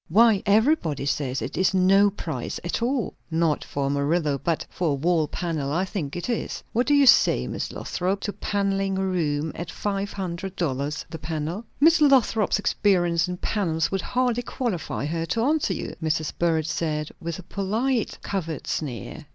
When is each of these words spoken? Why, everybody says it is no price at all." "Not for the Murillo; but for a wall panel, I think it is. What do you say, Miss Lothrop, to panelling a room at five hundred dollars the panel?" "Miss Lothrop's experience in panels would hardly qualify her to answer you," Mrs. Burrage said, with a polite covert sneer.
Why, 0.09 0.41
everybody 0.47 1.05
says 1.05 1.43
it 1.43 1.55
is 1.59 1.75
no 1.75 2.09
price 2.09 2.59
at 2.63 2.81
all." 2.81 3.13
"Not 3.29 3.63
for 3.63 3.83
the 3.83 3.91
Murillo; 3.93 4.39
but 4.43 4.65
for 4.67 4.89
a 4.93 4.95
wall 4.95 5.27
panel, 5.27 5.71
I 5.71 5.85
think 5.85 6.15
it 6.15 6.27
is. 6.27 6.63
What 6.73 6.87
do 6.87 6.95
you 6.95 7.05
say, 7.05 7.45
Miss 7.45 7.71
Lothrop, 7.71 8.19
to 8.21 8.33
panelling 8.33 8.97
a 8.97 9.05
room 9.05 9.51
at 9.53 9.69
five 9.69 10.11
hundred 10.13 10.55
dollars 10.55 11.05
the 11.11 11.19
panel?" 11.19 11.65
"Miss 11.79 12.01
Lothrop's 12.01 12.57
experience 12.57 13.27
in 13.27 13.37
panels 13.37 13.91
would 13.91 14.01
hardly 14.01 14.41
qualify 14.41 15.05
her 15.05 15.27
to 15.27 15.43
answer 15.43 15.75
you," 15.75 15.95
Mrs. 16.01 16.33
Burrage 16.35 16.65
said, 16.67 17.11
with 17.19 17.37
a 17.37 17.43
polite 17.43 18.17
covert 18.23 18.65
sneer. 18.65 19.27